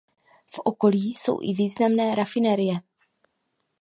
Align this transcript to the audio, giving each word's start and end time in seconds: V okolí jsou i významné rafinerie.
V 0.53 0.59
okolí 0.63 1.15
jsou 1.15 1.39
i 1.41 1.53
významné 1.53 2.15
rafinerie. 2.15 2.75